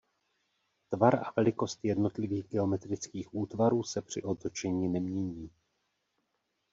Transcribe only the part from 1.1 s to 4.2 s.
a velikost jednotlivých geometrických útvarů se